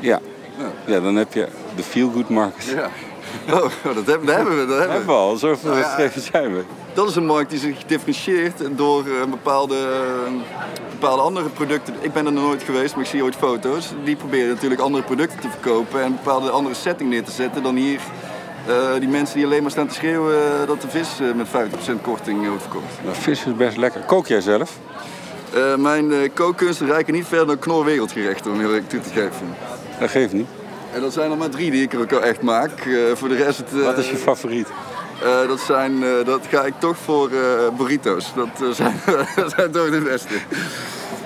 [0.00, 0.20] Ja,
[0.86, 2.64] ja dan heb je de Feel Good Market.
[2.64, 2.90] Ja.
[3.50, 4.66] Oh, dat hebben, dat hebben we.
[4.66, 5.12] Dat hebben we.
[5.12, 5.74] al, ja.
[5.74, 6.62] wedstrijden zijn we.
[6.94, 10.32] Dat is een markt die zich differentieert door eh, bepaalde, eh,
[10.90, 11.94] bepaalde andere producten.
[12.00, 13.92] Ik ben er nog nooit geweest, maar ik zie ooit foto's.
[14.04, 17.62] Die proberen natuurlijk andere producten te verkopen en een bepaalde andere setting neer te zetten
[17.62, 18.00] dan hier.
[18.66, 22.48] eh, die mensen die alleen maar staan te schreeuwen dat de vis met 50% korting
[22.48, 23.02] wordt verkocht.
[23.04, 24.00] Nou, vis is best lekker.
[24.00, 24.78] Kook jij zelf?
[25.76, 29.54] Mijn kookkunsten reiken niet verder dan knor wereldgerechten, om heel eerlijk toe te geven.
[30.00, 30.46] Dat geeft niet.
[30.92, 32.70] En dat zijn er maar drie die ik er ook echt maak.
[32.80, 33.62] Eh, voor de rest...
[33.74, 34.68] eh, Wat is je favoriet?
[35.22, 37.30] eh, dat, zijn, dat ga ik toch voor
[37.76, 38.32] burritos.
[38.34, 39.00] Dat zijn,
[39.36, 40.34] dat zijn toch de beste.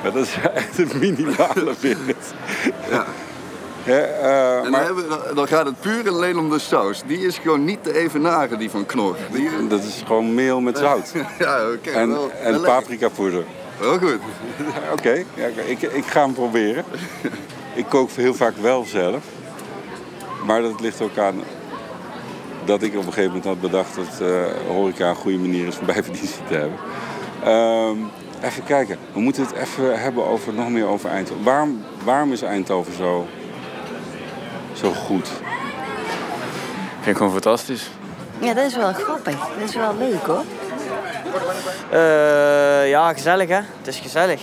[0.02, 1.98] Ja, dat is echt een minimale vind.
[2.90, 3.04] Ja.
[3.84, 5.04] Eh, En dan, maar hebben
[5.34, 7.02] dan- gaat het puur en alleen om de saus.
[7.06, 9.16] Die is gewoon niet te evenaren, die van Knor.
[9.32, 11.12] Die, dat is gewoon meel met zout.
[11.38, 11.90] ja, oké.
[11.90, 13.44] En, wel, en paprika poeder.
[13.80, 14.18] Wel goed.
[14.92, 16.84] Oké, ja, ik, ik ga hem proberen.
[17.74, 19.22] Ik kook heel vaak wel zelf.
[20.46, 21.42] Maar dat ligt ook aan
[22.64, 25.78] dat ik op een gegeven moment had bedacht dat eh, horeca een goede manier is
[25.78, 26.78] om bijverdiensten te hebben.
[27.44, 27.96] Ehm,
[28.44, 31.44] even kijken, we moeten het even hebben over, nog meer over Eindhoven.
[31.44, 33.26] Waarom, waarom is Eindhoven zo,
[34.72, 35.28] zo goed?
[36.94, 37.90] Vind ik gewoon fantastisch.
[38.38, 39.36] Ja, dat is wel grappig.
[39.58, 40.44] Dat is wel leuk hoor.
[41.90, 43.54] Eh, ja, gezellig hè.
[43.54, 44.40] Het is gezellig.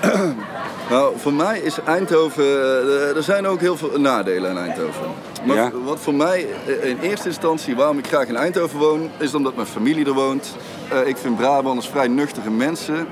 [0.90, 2.44] Nou, voor mij is Eindhoven...
[2.44, 5.06] eh, er zijn ook heel veel nadelen aan Eindhoven.
[5.44, 5.70] Maar Ja?
[5.84, 9.10] wat voor mij eh, in eerste instantie waarom ik graag in Eindhoven woon...
[9.18, 10.56] is omdat mijn familie er woont.
[10.88, 13.06] Eh, ik vind Brabanders vrij nuchtere mensen.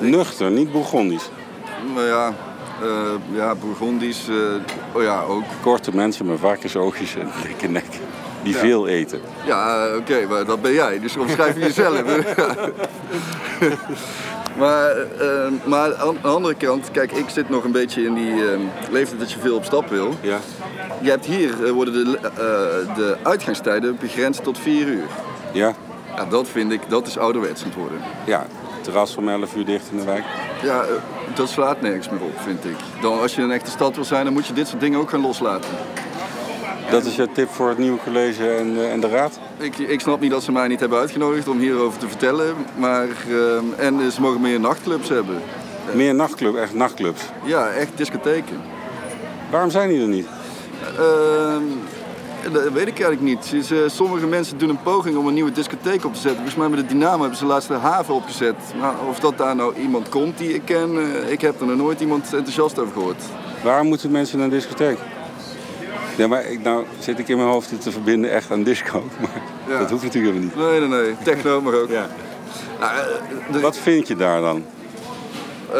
[0.00, 1.28] Nuchter, niet Bourgondisch.
[1.94, 2.34] Nou ja,
[2.82, 2.88] eh,
[3.32, 4.28] ja, Bourgondisch,
[4.92, 5.42] oh ja, ook.
[5.62, 7.84] Korte mensen met varkensoogjes en dikke nek.
[8.42, 9.20] Die veel eten.
[9.44, 12.02] Ja, oké, maar dat ben jij, dus omschrijf je jezelf.
[14.58, 18.50] maar, eh, maar aan de andere kant, kijk, ik zit nog een beetje in die
[18.52, 18.58] eh,
[18.90, 20.14] leeftijd dat je veel op stap wil.
[20.20, 20.38] Ja.
[21.00, 22.18] Je hebt hier, eh, worden de,
[22.94, 25.06] de uitgangstijden begrensd tot 4 uur.
[25.52, 25.74] Ja,
[26.16, 27.98] Ja, dat vind ik, dat is ouderwets aan het worden.
[28.24, 28.46] ja.
[28.80, 30.24] terras om 11 uur dicht in de wijk.
[30.62, 30.84] Ja,
[31.34, 32.76] dat slaat nergens meer op, vind ik.
[33.00, 35.10] Dan, als je een echte stad wil zijn, dan moet je dit soort dingen ook
[35.10, 35.70] gaan loslaten.
[36.90, 39.38] Dat is jouw tip voor het nieuwe college en, eh, en de raad?
[39.58, 42.54] Ik, ik snap niet dat ze mij niet hebben uitgenodigd om hierover te vertellen.
[42.76, 45.42] Maar, eh, en ze mogen meer nachtclubs hebben.
[45.94, 47.20] Meer nachtclub, echt nachtclubs.
[47.44, 48.60] Ja, echt discotheken.
[49.50, 50.26] Waarom zijn die er niet?
[50.98, 51.62] Ehm,
[52.52, 53.64] dat weet ik eigenlijk niet.
[53.66, 56.34] Ze- sommige mensen doen een poging om een nieuwe discotheek op te zetten.
[56.36, 58.54] Volgens mij met de Dynamo hebben ze laatst de haven opgezet.
[58.80, 61.76] Maar of dat daar nou iemand komt die ik ken, eh, ik heb er nog
[61.76, 63.22] nooit iemand enthousiast over gehoord.
[63.64, 64.98] Waarom moeten mensen naar een discotheek?
[66.16, 69.04] Ja, maar ik, nou zit ik in mijn hoofd dit te verbinden echt aan disco.
[69.20, 69.78] Maar Ja.
[69.78, 70.80] dat hoeft natuurlijk helemaal niet.
[70.80, 71.14] Nee, nee, nee.
[71.22, 71.88] Techno mag ook.
[71.90, 72.06] Ja.
[72.80, 74.64] Nou, eh, de- Wat vind je daar dan?
[75.72, 75.78] eh,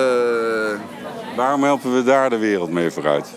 [1.37, 3.29] Waarom helpen we daar de wereld mee vooruit?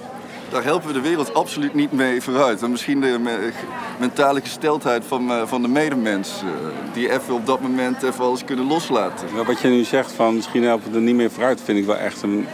[0.51, 2.61] daar helpen we de wereld absoluut niet mee vooruit.
[2.61, 3.51] En misschien de me-
[3.99, 6.41] mentale gesteldheid van, eh, van de medemens.
[6.43, 6.47] eh,
[6.93, 9.27] die even op dat moment even alles kunnen loslaten.
[9.35, 11.85] Maar Wat je nu zegt van misschien helpen we er niet meer vooruit, vind ik
[11.85, 12.47] wel echt een...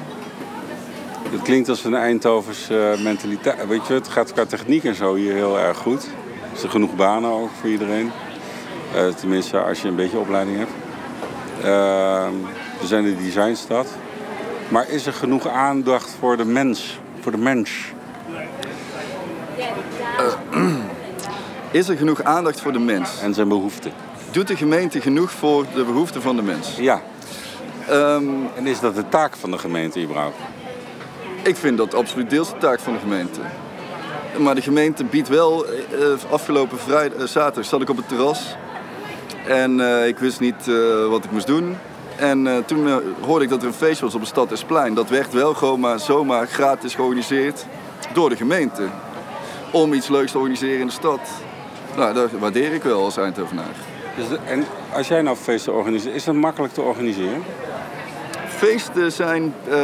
[1.35, 3.67] Het klinkt als een Eindhovens eh, mentaliteit.
[3.67, 6.03] Weet je, het gaat qua techniek en zo hier heel erg goed.
[6.51, 8.11] Er zijn genoeg banen ook voor iedereen.
[8.93, 10.71] Eh, tenminste, als je een beetje opleiding hebt.
[11.63, 12.33] Ehm,
[12.79, 13.87] we zijn de designstad.
[14.67, 16.99] Maar is er genoeg aandacht voor de mens?
[17.19, 17.71] Voor de mens?
[21.71, 23.21] Is er genoeg aandacht voor de mens?
[23.21, 23.91] En zijn behoeften?
[24.31, 26.75] Doet de gemeente genoeg voor de behoeften van de mens?
[26.75, 27.01] Ja.
[27.87, 28.23] Ehm,
[28.55, 30.37] En is dat de taak van de gemeente überhaupt?
[31.45, 33.39] Ik vind dat absoluut deels de taak van de gemeente.
[34.37, 35.71] Maar de gemeente biedt wel, eh,
[36.29, 38.55] afgelopen vrijdag, eh, zaterdag zat ik op het terras.
[39.47, 40.65] En eh, ik wist niet
[41.09, 41.77] wat ik moest doen.
[42.15, 44.93] En toen hoorde ik dat er een feest was op Stad Esplein.
[44.93, 47.65] Dat werd wel gewoon maar zomaar gratis georganiseerd
[48.13, 48.83] door de gemeente.
[49.71, 51.19] Om iets leuks te organiseren in de stad.
[51.95, 53.75] Nou, dat waardeer ik wel als Eindhovenaar.
[54.17, 57.43] Dus en als jij nou feesten organiseert, is dat makkelijk te organiseren?
[58.57, 59.77] Feesten zijn eh,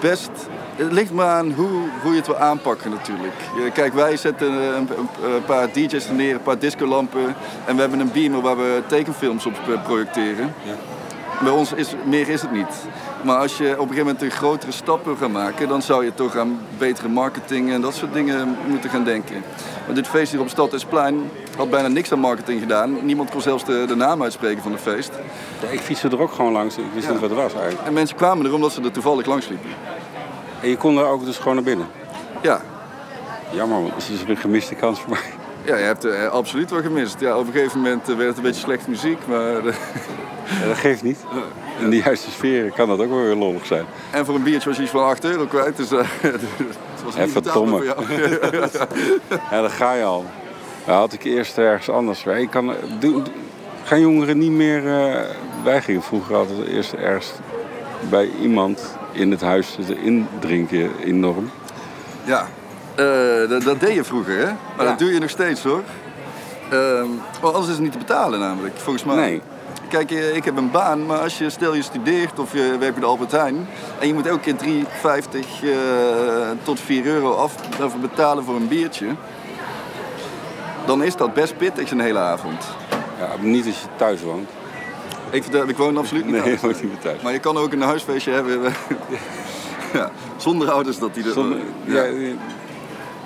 [0.00, 0.30] best
[0.76, 1.68] Het ligt maar aan hoe,
[2.02, 3.34] hoe je het wil aanpakken natuurlijk.
[3.72, 4.88] Kijk, wij zetten een,
[5.24, 7.34] een- paar DJ's er neer, een paar discolampen.
[7.64, 10.54] En we hebben een beamer waar we tekenfilms op eh, projecteren.
[11.42, 12.74] Bij ons is meer is het niet.
[13.22, 16.04] Maar als je op een gegeven moment een grotere stap wil gaan maken, dan zou
[16.04, 19.42] je toch aan betere marketing en dat soort dingen moeten gaan denken.
[19.84, 23.04] Want dit feest hier op Stadhuisplein had bijna niks aan marketing gedaan.
[23.04, 25.10] Niemand kon zelfs de, de naam uitspreken van het feest.
[25.62, 26.76] Ja, ik fietste er ook gewoon langs.
[26.76, 27.12] Ik wist Ja.
[27.12, 27.86] niet wat het was eigenlijk.
[27.86, 29.70] En mensen kwamen er omdat ze er toevallig langs liepen.
[30.60, 31.86] En je kon er ook dus gewoon naar binnen.
[32.40, 32.60] Ja,
[33.50, 35.20] Jammer, want het is een gemiste kans voor mij.
[35.64, 37.20] Ja, je hebt eh, absoluut wat gemist.
[37.20, 39.56] Ja, op een gegeven moment eh, werd het een beetje slechte muziek, maar...
[39.66, 39.74] eh,
[40.60, 41.18] Ja, dat geeft niet.
[41.80, 43.84] In de juiste sfeer kan dat ook wel weer lollig zijn.
[44.10, 45.90] en voor een biertje was je iets van 8 euro kwijt, dus...
[45.90, 46.40] eh, het
[47.04, 47.74] was niet Even tommen.
[47.76, 48.04] voor jou.
[49.50, 50.24] Ja, daar ga je al.
[50.84, 52.24] Dat had ik eerst ergens anders.
[52.24, 52.74] Ik kan,
[53.84, 54.86] gaan jongeren niet meer...
[54.86, 55.20] eh,
[55.64, 57.32] wij gingen vroeger altijd eerst ergens
[58.10, 61.50] bij iemand in het huis zitten indrinken enorm.
[62.24, 62.46] ja,
[62.94, 64.44] eh, dat, dat deed je vroeger, hè?
[64.44, 64.84] Maar Ja.
[64.84, 65.82] dat doe je nog steeds, hoor.
[66.70, 67.06] Ehm,
[67.42, 69.16] maar anders is het niet te betalen, namelijk, volgens mij.
[69.16, 69.40] Nee.
[69.88, 72.94] Kijk, eh, ik heb een baan, maar als je stel je studeert of je werkt
[72.94, 73.66] bij de Albert Heijn...
[73.98, 75.70] en je moet elke keer 3,50 eh,
[76.62, 77.54] tot 4 euro af,
[78.00, 79.06] betalen voor een biertje...
[80.86, 82.64] dan is dat best pittig een hele avond.
[83.18, 84.48] Ja, maar niet als je thuis woont.
[85.30, 86.62] Ik, ik woon absoluut niet Nee, thuis.
[86.80, 87.22] niet meer thuis.
[87.22, 88.60] Maar je kan ook een huisfeestje hebben
[89.92, 91.32] ja, zonder ouders dat die er...
[91.32, 92.04] Zonder- ja,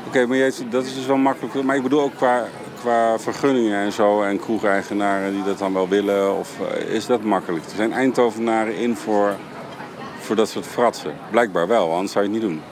[0.06, 1.62] Oké, maar jij, dat is dus wel makkelijk.
[1.62, 2.44] Maar ik bedoel ook qua,
[2.80, 6.36] qua vergunningen en zo en kroegeigenaren die dat dan wel willen.
[6.38, 7.64] Of eh, is dat makkelijk?
[7.64, 9.34] Er zijn Eindhovenaren in voor,
[10.20, 11.12] voor dat soort fratsen.
[11.30, 12.62] Blijkbaar wel, anders zou je het niet doen.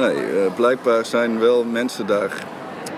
[0.00, 2.44] Nee, eh, blijkbaar zijn wel mensen daar...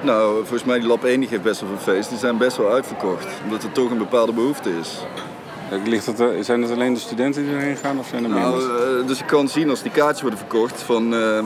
[0.02, 2.08] Nou, volgens mij die Lab 1 die geeft best wel veel feest.
[2.08, 3.26] Die zijn best wel uitverkocht.
[3.44, 4.98] Omdat er toch een bepaalde behoefte is.
[5.84, 8.38] Ligt het, eh, zijn het alleen de studenten die erheen gaan of zijn er meer
[8.40, 9.00] Nou, mensen?
[9.00, 11.14] eh, dus je kan zien als die kaartjes worden verkocht van...
[11.14, 11.44] ehm,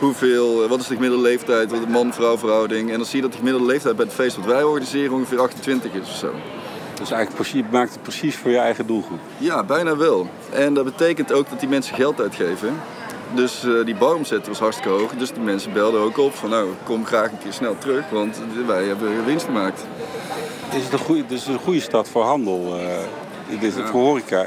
[0.00, 2.90] hoeveel, eh, wat is de gemiddelde leeftijd, wat man-vrouw verhouding.
[2.90, 5.40] En dan zie je dat de gemiddelde leeftijd bij het feest wat wij organiseren ongeveer
[5.40, 6.30] 28 is of zo.
[6.94, 9.18] Dus eigenlijk precies, maakt het precies voor je eigen doelgroep.
[9.38, 10.26] Ja, bijna wel.
[10.52, 12.80] En dat betekent ook dat die mensen geld uitgeven.
[13.34, 15.12] Dus eh, die bouwomzet was hartstikke hoog.
[15.12, 18.40] Dus die mensen belden ook op van nou, kom graag een keer snel terug, want
[18.66, 19.86] wij hebben winst gemaakt.
[20.76, 22.78] Is het een goede, dus een goede stad voor handel?
[22.78, 24.46] eh, dit, Voor horeca?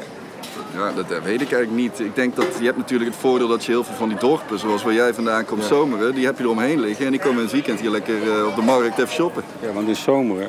[0.74, 2.00] Ja, dat, dat weet ik eigenlijk niet.
[2.00, 4.60] Ik denk dat je hebt natuurlijk het voordeel dat je heel veel van die dorpen,
[4.60, 7.06] zoals waar jij vandaan komt, zomeren, die heb je eromheen liggen.
[7.06, 9.44] En die komen in het weekend hier lekker eh, op de markt even shoppen.
[9.62, 10.48] Ja, want in zomer hè,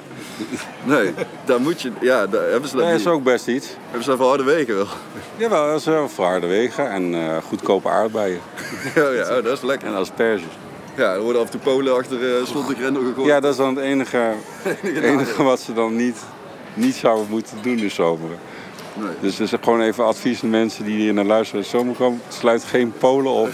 [0.84, 1.12] Nee,
[1.44, 3.00] daar moet je, ja, daar hebben ze dat niet.
[3.00, 3.68] is ook best iets.
[3.84, 4.86] Hebben ze even harde wegen wel.
[5.36, 8.40] Jawel, dat is wel verharde wegen en eh, goedkope aardbeien.
[8.94, 9.88] ja, ja, oh, dat is lekker.
[9.88, 10.44] En asperges.
[10.96, 13.26] Ja, er worden af en toe Polen achter uh, slot de grendel gegooid.
[13.26, 14.32] Ja, dat is dan het enige,
[15.02, 16.16] enige wat ze dan niet,
[16.74, 18.30] niet zouden moeten doen in zomer.
[18.96, 19.10] Nee.
[19.20, 21.94] Dus dat is gewoon even advies aan mensen die hier naar luisteren.
[21.96, 23.50] komen, sluit geen Polen op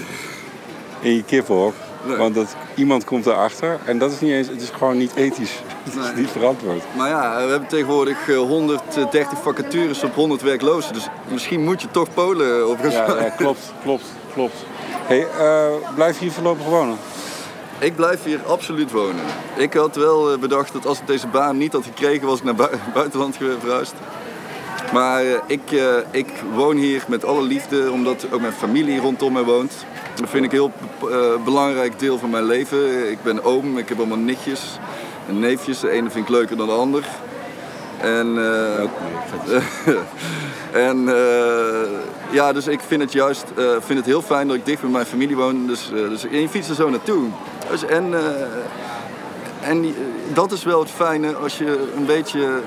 [1.00, 1.74] in je kippenhok.
[2.06, 2.16] Nee.
[2.16, 5.52] Want dat, iemand komt erachter en dat is niet eens, het is gewoon niet ethisch.
[5.82, 6.82] Het is niet verantwoord.
[6.96, 10.92] Maar ja, we hebben tegenwoordig eh, 130 vacatures op 100 werklozen.
[10.92, 14.54] Dus misschien moet je toch Polen op Ja, ja klopt, klopt, klopt.
[14.90, 16.96] Hey, eh, blijf je hier voorlopig wonen?
[17.78, 19.24] Ik blijf hier absoluut wonen.
[19.56, 22.44] Ik had wel eh, bedacht dat als ik deze baan niet had gekregen, was ik
[22.44, 23.94] naar bui- buitenland verhuisd.
[24.92, 29.32] Maar eh, ik, eh, ik woon hier met alle liefde, omdat ook mijn familie rondom
[29.32, 29.72] mij woont.
[30.14, 30.72] Dat vind ik een heel
[31.10, 33.10] eh, belangrijk deel van mijn leven.
[33.10, 34.78] Ik ben oom, ik heb allemaal nichtjes
[35.28, 35.80] en neefjes.
[35.80, 37.04] De ene vind ik leuker dan de ander.
[38.00, 38.38] En,
[40.88, 41.04] en
[42.30, 43.44] ja, dus ik vind het juist
[43.78, 45.66] vind het heel fijn dat ik dicht bij mijn familie woon.
[45.66, 47.24] Dus, dus en je fietst er zo naartoe.
[47.70, 48.14] Dus, en
[49.62, 49.94] en
[50.32, 52.60] dat is wel het fijne als je een beetje...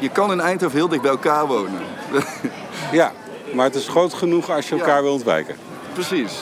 [0.00, 1.80] Je kan in Eindhoven heel dicht bij elkaar wonen.
[2.92, 3.12] Ja,
[3.54, 4.80] maar het is groot genoeg als je Ja.
[4.80, 5.56] elkaar wil ontwijken.
[5.92, 6.32] Precies.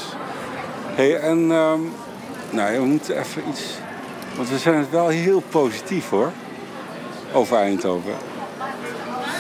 [0.94, 1.80] Hey, en ehm,
[2.50, 3.62] nou, we moeten even iets.
[4.36, 6.32] Want we zijn wel heel positief hoor.
[7.32, 8.12] Over Eindhoven.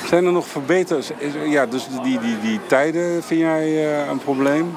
[0.06, 1.12] Zijn er nog verbeterd?
[1.18, 3.66] is- Ja, dus die, die, die tijden vind jij
[4.02, 4.76] eh, een probleem.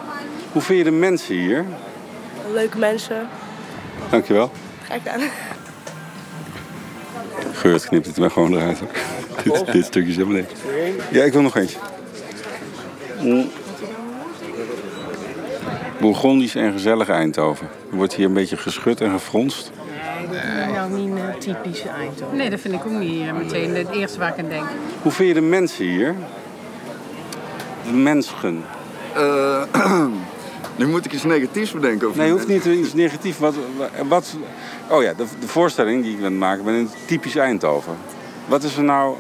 [0.52, 1.66] Hoe vind je de mensen hier?
[2.54, 3.28] Leuke mensen.
[4.10, 4.52] Dankjewel.
[4.84, 5.22] Graag gedaan.
[7.54, 8.80] Geurt knipt het er maar gewoon eruit.
[8.80, 8.90] hoor.
[9.44, 10.52] Dit, dit stukje is helemaal niks.
[11.12, 11.78] Ja, ik wil nog eentje.
[13.22, 13.50] Mm.
[16.00, 17.68] Bourgondisch en gezellig Eindhoven.
[17.92, 19.72] Er wordt hier een beetje geschud en gefronst.
[20.74, 22.38] Nou, niet een typische Eindhoven.
[22.38, 24.66] Nee, dat vind ik ook niet meteen het eerste waar ik aan denk.
[25.02, 26.16] Hoe vind je de mensen hier?
[27.86, 28.64] De mensen.
[29.14, 29.64] Eh,
[30.78, 33.40] nu moet ik iets negatiefs bedenken over Nee, hoeft niet iets negatiefs.
[33.40, 33.56] Wat,
[34.08, 34.36] wat,
[34.90, 37.96] oh ja, de, de voorstelling die ik ben maken ben een typisch Eindhoven.
[38.52, 39.16] Wat is er nou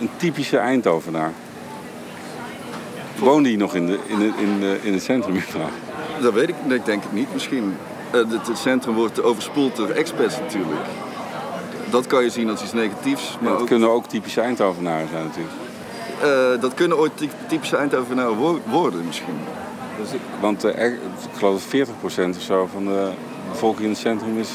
[0.00, 1.32] een typische Eindhovenaar?
[3.18, 5.34] Woonde hij nog in, de, in, de, in, de, in het centrum?
[6.20, 7.76] Dat weet ik, ik denk het niet misschien.
[8.10, 10.80] Eh, het, het centrum wordt overspoeld door expats natuurlijk.
[11.90, 13.36] Dat kan je zien als iets negatiefs.
[13.40, 15.54] Maar Dat ook, kunnen ook typische Eindhovenaren zijn natuurlijk.
[16.22, 19.36] eh, dat kunnen ooit ty- typische Eindhovenaren wo- worden misschien.
[20.00, 20.98] Dus ik- want eh, ik
[21.36, 23.10] geloof dat 40% of zo van de
[23.50, 24.50] bevolking in het centrum is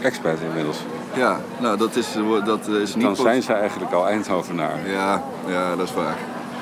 [0.00, 0.78] expat inmiddels.
[1.14, 2.06] Ja, nou dat is,
[2.44, 3.04] dat is niet...
[3.04, 4.88] Dan zijn ze eigenlijk al Eindhovenaar.
[4.88, 6.16] Ja, ja, dat is waar.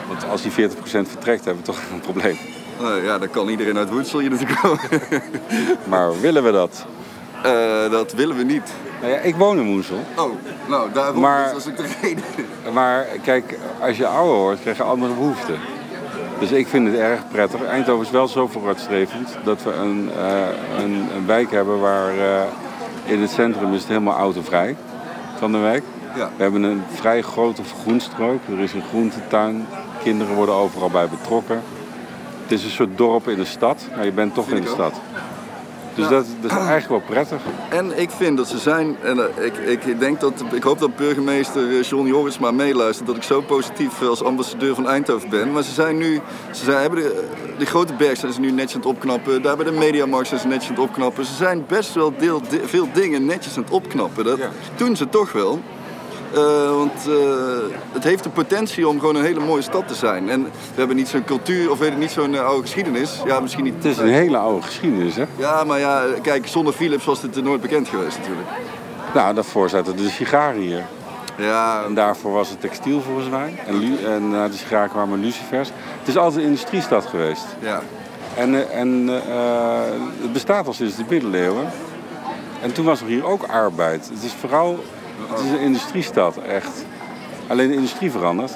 [0.08, 2.38] Want als die 40% vertrekt, hebben we toch een probleem.
[2.80, 4.80] Nou ja, dan kan iedereen uit Woensel hier naartoe komen.
[5.88, 6.86] Maar willen we dat?
[7.42, 8.72] Eh, dat willen we niet.
[9.00, 9.98] Nou ja, ik woon in Woensel.
[10.16, 10.30] Oh,
[10.68, 12.24] nou daarom Maar- dat is ook de reden.
[12.72, 15.58] Maar kijk, als je ouder wordt, krijg je andere behoeften.
[16.38, 17.64] Dus ik vind het erg prettig.
[17.64, 22.42] Eindhoven is wel zo vooruitstrevend dat we een, eh, een, een wijk hebben waar eh,
[23.08, 24.76] in het centrum is het helemaal autovrij
[25.36, 25.84] van de wijk.
[26.16, 26.30] Ja.
[26.36, 28.40] We hebben een vrij grote groenstrook.
[28.48, 29.66] Er is een groentetuin.
[30.02, 31.62] Kinderen worden overal bij betrokken.
[32.42, 35.00] Het is een soort dorp in de stad, maar je bent toch in de stad.
[35.98, 37.40] Dus dat, dat is eigenlijk wel prettig.
[37.68, 40.96] En ik vind dat ze zijn, en eh, ik, ik denk dat, ik hoop dat
[40.96, 45.52] burgemeester eh, John Jorisma meeluistert, dat ik zo positief als ambassadeur van Eindhoven ben.
[45.52, 46.20] Maar ze zijn nu,
[46.52, 49.56] ze zijn, hebben de, de grote berg zijn ze nu netjes aan het opknappen, daar
[49.56, 51.24] bij de Mediamarkt zijn ze netjes aan het opknappen.
[51.24, 54.24] Ze zijn best wel deel, veel dingen netjes aan het opknappen.
[54.24, 54.50] Dat Ja.
[54.76, 55.60] doen ze toch wel.
[56.34, 60.30] Eh, want eh, het heeft de potentie om gewoon een hele mooie stad te zijn.
[60.30, 63.22] En we hebben niet zo'n cultuur, of weet ik niet, zo'n eh, oude geschiedenis.
[63.24, 63.74] Ja, misschien niet.
[63.74, 65.24] Het is een hele oude geschiedenis, hè?
[65.36, 68.48] Ja, maar ja, kijk, zonder Philips was dit nooit bekend geweest natuurlijk.
[69.14, 70.84] Nou, daarvoor zaten de sigaren hier.
[71.36, 73.54] Ja, En daarvoor was het textiel volgens mij.
[73.66, 75.68] En, en na de sigaren kwamen lucifers.
[75.98, 77.44] Het is altijd een industriestad geweest.
[77.60, 77.82] ja.
[78.36, 79.06] En, en
[80.22, 81.66] het bestaat al sinds de middeleeuwen.
[82.62, 84.10] En toen was er hier ook arbeid.
[84.14, 84.78] Het is vooral
[85.30, 86.84] het is een industriestad, echt.
[87.46, 88.52] Alleen de industrie verandert.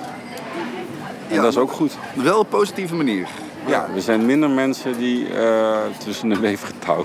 [1.29, 1.43] En Ja.
[1.43, 1.93] dat is ook goed.
[2.15, 3.29] Wel op een positieve manier.
[3.67, 7.05] Ja, er zijn minder mensen die eh, tussen de weefgetouw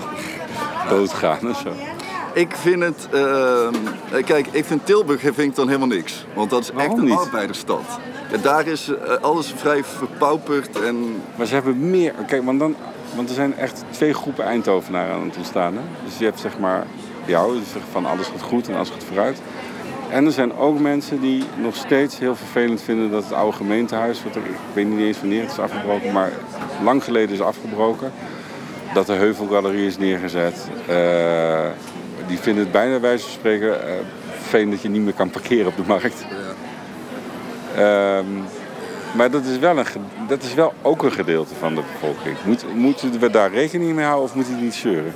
[0.88, 1.72] doodgaan en zo.
[2.32, 6.26] Ik vind het, eh, kijk, ik vind Tilburg vind ik dan helemaal niks.
[6.34, 7.18] Want dat is Waarom echt een niet?
[7.18, 7.82] arbeidersstad.
[8.32, 12.12] En daar is eh, alles vrij verpauperd en Maar ze hebben meer.
[12.26, 12.74] Kijk, want, dan,
[13.14, 15.74] want er zijn echt twee groepen Eindhovenaren aan het ontstaan.
[15.74, 15.80] Hè?
[16.04, 16.86] Dus je hebt zeg maar
[17.28, 19.38] jou, die zeggen van alles gaat goed en alles gaat vooruit.
[20.10, 24.22] En er zijn ook mensen die nog steeds heel vervelend vinden dat het oude gemeentehuis,
[24.22, 26.32] wat er, ik weet niet eens wanneer het is afgebroken, maar
[26.82, 28.12] lang geleden is afgebroken.
[28.94, 30.68] Dat de Heuvelgalerie is neergezet.
[30.86, 31.66] Eh,
[32.26, 33.94] die vinden het bijna bij wijze van spreken eh
[34.48, 36.24] vervelend dat je niet meer kan parkeren op de markt.
[37.76, 38.26] Ehm,
[39.16, 39.86] maar dat is, wel een,
[40.28, 42.36] dat is wel ook een gedeelte van de bevolking.
[42.44, 45.14] Moet, moeten we daar rekening mee houden of moet die niet zeuren?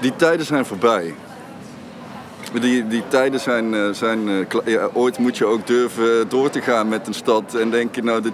[0.00, 1.14] Die tijden zijn voorbij.
[2.60, 4.28] Die, die tijden zijn, eh, zijn
[4.64, 8.18] eh, ooit moet je ook durven door te gaan met een stad en denken, nou
[8.18, 8.32] eh,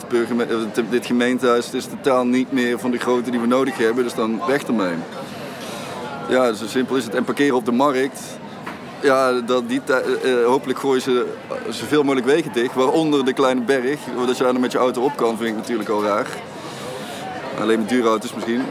[0.74, 4.14] dit- dit gemeentehuis is totaal niet meer van de grootte die we nodig hebben, dus
[4.14, 4.94] dan weg ermee.
[6.28, 7.14] Ja, zo simpel is het.
[7.14, 8.20] En parkeren op de markt,
[9.00, 11.26] ja, dat die eh, hopelijk gooien ze
[11.68, 13.98] zoveel mogelijk wegen dicht, waaronder de kleine berg.
[14.26, 16.26] Dat je daar met je auto op kan, vind ik natuurlijk al raar.
[17.60, 18.62] Alleen met dure auto's misschien.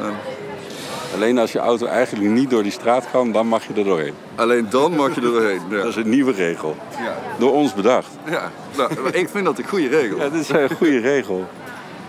[1.14, 4.14] Alleen als je auto eigenlijk niet door die straat kan, dan mag je er doorheen.
[4.36, 5.62] Alleen dan mag je er doorheen.
[5.70, 5.88] Dat Ja.
[5.88, 6.76] is een nieuwe regel.
[7.00, 7.16] Ja.
[7.40, 8.08] Door ons bedacht.
[8.30, 10.18] Ja, nou, ik vind dat een goede regel.
[10.22, 11.48] Ja, dit is een goede regel.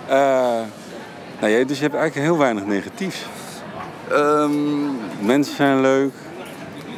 [0.07, 0.17] Eh,
[1.41, 3.27] nou ja, dus je hebt eigenlijk heel weinig negatiefs.
[4.11, 4.51] Ehm,
[5.21, 6.13] Mensen zijn leuk.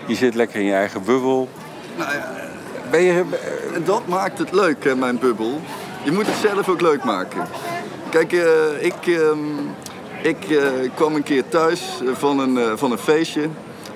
[0.07, 1.49] Je zit lekker in je eigen bubbel.
[2.90, 3.25] Ben je,
[3.85, 5.61] dat maakt het leuk, hè, mijn bubbel.
[6.03, 7.42] Je moet het zelf ook leuk maken.
[8.11, 8.42] Kijk, eh,
[8.85, 9.38] ik, ehm,
[10.22, 13.48] ik eh, kwam een keer thuis eh, van een, eh, van een feestje.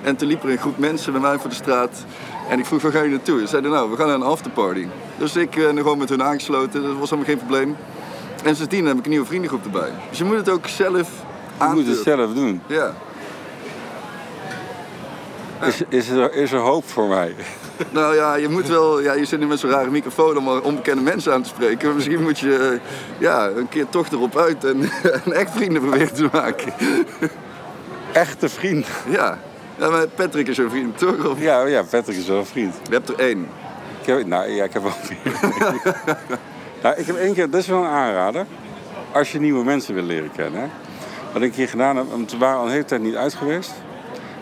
[0.03, 2.05] En toen liep er een groep mensen bij mij voor de straat.
[2.49, 3.39] En ik vroeg, waar ga je naartoe?
[3.39, 4.87] Ze zeiden, nou, we gaan naar een afterparty.
[5.17, 6.81] Dus ik ben gewoon met hun aangesloten.
[6.81, 7.75] Dat was helemaal geen probleem.
[8.43, 9.91] En sindsdien heb ik een nieuwe vriendengroep erbij.
[10.09, 11.09] Dus je moet het ook zelf
[11.69, 12.61] je moet het zelf doen.
[12.67, 12.93] Ja.
[15.61, 17.35] Is, is, er, is er hoop voor mij?
[17.89, 21.01] Nou ja, je moet wel, ja, je zit nu met zo'n rare microfoon om onbekende
[21.01, 21.95] mensen aan te spreken.
[21.95, 22.79] Misschien moet je eh,
[23.19, 24.89] ja, een keer toch erop uit en,
[25.25, 26.73] en echt vrienden proberen te maken.
[28.11, 28.87] Echte vriend.
[29.09, 29.37] Ja,
[29.77, 31.25] ja maar Patrick is zo'n vriend, toch?
[31.25, 32.75] Of, Ja, ja, Patrick is wel een vriend.
[32.83, 33.47] je hebt er één.
[34.01, 35.39] Ik heb, nou ja, ik heb wel meer.
[36.83, 38.45] nou, ik heb één keer, dat is wel een aanrader.
[39.11, 40.61] Als je nieuwe mensen wil leren kennen.
[40.61, 40.67] Hè.
[41.33, 43.33] Wat ik een keer gedaan heb, want we waren al een hele tijd niet uit
[43.33, 43.71] geweest.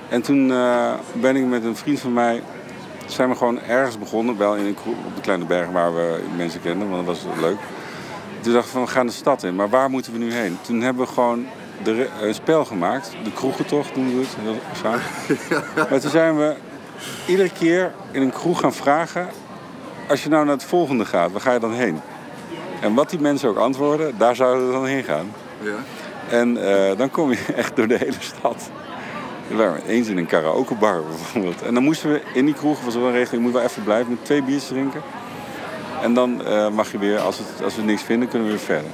[0.10, 2.42] En toen eh, ben ik met een vriend van mij,
[3.12, 4.38] zijn we gewoon ergens begonnen.
[4.38, 7.42] Wel in een kroeg op de Kleine Berg waar we mensen kenden, want dat was
[7.42, 7.58] leuk.
[8.42, 10.58] Toen dachten we van, we gaan de stad in, maar waar moeten we nu heen?
[10.62, 11.46] Toen hebben we gewoon
[11.84, 13.12] de, een spel gemaakt.
[13.24, 15.02] De kroegentocht doen we het, heel samen.
[15.90, 16.56] Maar toen zijn we
[17.28, 19.28] iedere keer in een kroeg gaan vragen...
[20.10, 22.00] als je nou naar het volgende gaat, waar ga je dan heen?
[22.82, 25.32] En wat die mensen ook antwoorden, daar zouden we dan heen gaan.
[25.62, 25.76] Ja.
[26.30, 28.70] En eh, dan kom je echt door de hele stad.
[29.50, 31.62] We waren eens in een karaokebar bijvoorbeeld.
[31.62, 34.12] En dan moesten we in die kroeg, was wel een regeling, moet wel even blijven
[34.12, 35.02] met twee biertjes drinken.
[36.02, 38.64] En dan eh, mag je weer, als, het, als we niks vinden, kunnen we weer
[38.64, 38.92] verder.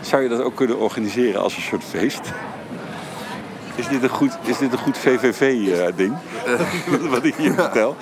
[0.00, 2.32] Zou je dat ook kunnen organiseren als een soort feest?
[3.78, 6.16] Is dit een goed, is dit een goed VVV-ding?
[7.10, 7.96] Wat ik hier vertel?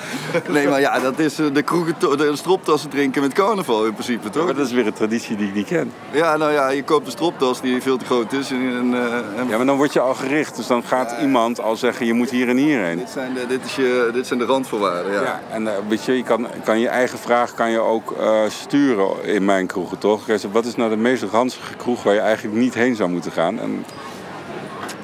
[0.48, 4.30] Nee, maar ja, dat is eh, de kroegen, de stroptassen drinken met carnaval in principe,
[4.30, 4.44] toch?
[4.44, 5.92] Maar dat is weer een traditie die ik niet ken.
[6.12, 8.50] Ja, nou ja, je koopt een stroptas die veel te groot is.
[8.50, 10.56] En, en, eh, en- Ja, maar dan word je al gericht.
[10.56, 12.98] Dus dan gaat iemand al zeggen, je moet hier en hierheen.
[12.98, 15.22] dit, zijn de, dit, is je, dit zijn de randvoorwaarden, ja.
[15.22, 18.40] Ja, en eh, weet je, je kan, kan je eigen vraag kan je ook eh,
[18.48, 20.26] sturen in mijn kroegen, toch?
[20.52, 23.60] Wat is nou de meest ranzige kroeg waar je eigenlijk niet heen zou moeten gaan?
[23.60, 23.84] En,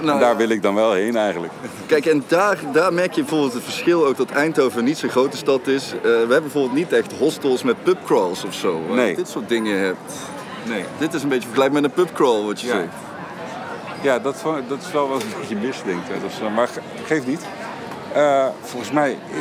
[0.03, 1.53] Nou, daar wil ik dan wel heen eigenlijk.
[1.87, 5.37] Kijk, en daar, daar merk je bijvoorbeeld het verschil ook dat Eindhoven niet zo'n grote
[5.37, 5.93] stad is.
[5.93, 8.81] Eh, we hebben bijvoorbeeld niet echt hostels met pubcrawls of zo.
[8.87, 9.09] waar Nee.
[9.11, 10.13] je dit soort dingen hebt.
[10.65, 10.85] Nee.
[10.99, 12.73] Dit is een beetje vergelijkbaar met een pubcrawl, wat je Ja.
[12.73, 12.89] zegt.
[14.03, 16.09] Ja, dat, ik- dat is wel wat een beetje misdenkt.
[16.09, 16.15] hè.
[16.15, 17.47] Is, maar ge- geeft niet.
[18.13, 19.11] Eh, volgens mij...
[19.11, 19.37] eh,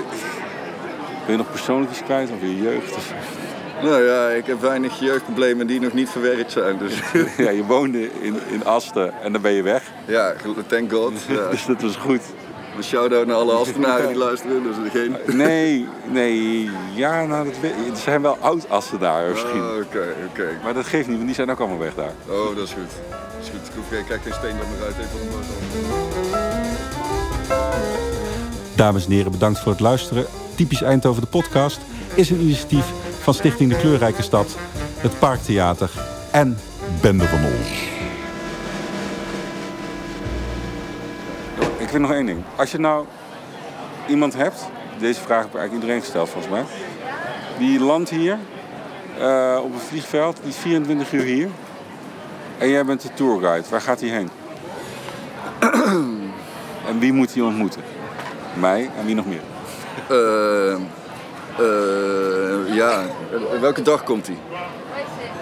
[1.26, 2.96] Ben je nog persoonlijk iets kwijt over je jeugd?
[2.96, 3.14] Of-
[3.84, 6.78] Nou ja, ik heb weinig jeugdproblemen die nog niet verwerkt zijn.
[6.78, 6.94] Dus
[7.46, 9.84] ja, je woonde in, in Asten en dan ben je weg.
[10.08, 10.34] ja,
[10.68, 11.14] thank god.
[11.28, 11.48] Ja.
[11.50, 12.22] Dus dat was goed.
[12.78, 14.64] Een shout-out naar alle Astenaren die luisteren.
[14.64, 15.16] Dus geen...
[15.26, 19.62] Nee, nee, ja, nou, dat, weet- er zijn wel oud-Assenaars misschien.
[19.62, 20.48] Oh, Oké, oké.
[20.64, 22.12] Maar dat geeft niet, want die zijn ook allemaal weg daar.
[22.30, 22.92] Oh, dat is goed.
[23.10, 23.68] Dat is goed.
[23.68, 25.10] Ik, hoef, kijk geen steen dat me uit heeft.
[28.76, 30.26] Dames en heren, bedankt voor het luisteren.
[30.56, 31.80] Typisch Eindhoven de podcast
[32.16, 32.86] is een initiatief
[33.22, 34.56] van Stichting De Kleurrijke Stad,
[34.98, 35.92] het Parktheater
[36.32, 36.58] en
[37.02, 37.60] Bende van Ol.
[41.78, 42.44] Ik vind nog één ding.
[42.56, 43.06] Als je nou
[44.08, 44.68] iemand hebt,
[45.00, 46.64] deze vraag heb ik eigenlijk iedereen gesteld volgens mij,
[47.58, 48.38] die landt hier
[49.20, 51.50] eh, op een vliegveld, die is 24 uur hier.
[52.58, 54.30] En jij bent de tourguide, waar gaat hij heen?
[56.90, 57.82] en wie moet hij ontmoeten?
[58.54, 59.42] Mij en wie nog meer?
[60.10, 60.82] Eh,
[61.58, 63.04] eh, ja,
[63.60, 64.38] welke dag komt hij?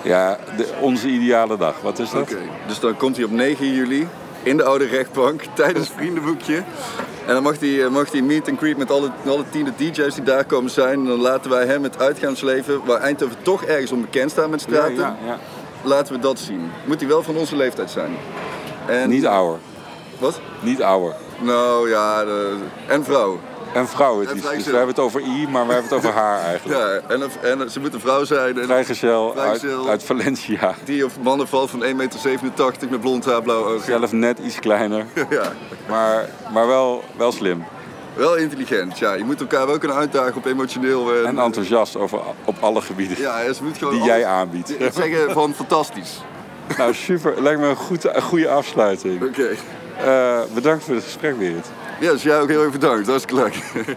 [0.04, 1.82] Ja, de, onze ideale dag.
[1.82, 2.22] Wat is dat?
[2.22, 4.08] Oké, dus dan komt hij op 9 juli
[4.44, 6.64] in de oude rechtbank tijdens vriendenboekje.
[7.26, 10.16] En dan mag hij, eh, mag hij meet and greet met alle, alle tiende DJ's
[10.16, 11.00] die daar komen zijn.
[11.00, 14.68] En dan laten wij hem het uitgaansleven, waar Eindhoven toch ergens onbekend staat met Ja,
[14.68, 15.38] straten, ja, ja.
[15.82, 16.72] laten we dat zien.
[16.86, 18.12] Moet hij wel van onze leeftijd zijn.
[18.86, 19.60] En, Niet ouder.
[20.20, 20.40] Wat?
[20.60, 21.16] Niet ouder.
[21.40, 22.56] Nou ja, de,
[22.88, 23.40] en vrouw.
[23.74, 24.20] En vrouw.
[24.20, 26.40] Het En is, dus we hebben het over I, maar we hebben het over haar
[26.44, 26.80] eigenlijk.
[26.80, 28.60] Ja, en, een- en ze moet een vrouw zijn.
[28.60, 30.74] En Vrijgezel uit, uit Valencia.
[30.86, 32.20] die of mannen valt van 1,87 meter
[32.90, 33.86] met blond haar, blauw ogen.
[33.86, 35.52] Zelf net iets kleiner, Ja,
[35.88, 37.64] maar, maar wel, wel slim.
[38.14, 38.98] wel intelligent.
[39.00, 41.14] Ja, je moet elkaar wel kunnen uitdagen op emotioneel.
[41.14, 44.26] eh, En enthousiast over, op alle gebieden Ja, en ze moet gewoon die alles- jij
[44.26, 44.74] aanbiedt.
[44.94, 46.22] zeggen van fantastisch.
[46.78, 47.42] Nou, super.
[47.42, 49.24] Lijkt me een, goed, een goede afsluiting.
[49.24, 49.50] Oké.
[50.06, 51.66] Eh, bedankt voor het gesprek, Berit.
[52.00, 53.08] Ja, jij ook heel erg bedankt.
[53.08, 53.96] Hartstikke leuk.